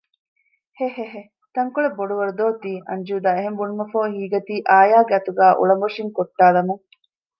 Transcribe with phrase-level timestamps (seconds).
[0.79, 1.21] ހެހެހެ
[1.55, 6.83] ތަންކޮޅެއް ބޮޑުވަރު ދޯ ތީ އަންޖޫދާ އެހެން ބުނުމަށްފަހު ހީގަތީ އާޔާގެ އަތުގައި އުޅަނބޮށިން ކޮށްޓާލަމުން